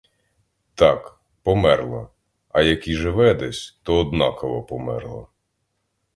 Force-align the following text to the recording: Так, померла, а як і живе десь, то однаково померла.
Так, 0.75 1.19
померла, 1.43 2.07
а 2.49 2.61
як 2.61 2.87
і 2.87 2.95
живе 2.95 3.33
десь, 3.33 3.79
то 3.83 3.95
однаково 3.97 4.63
померла. 4.63 5.27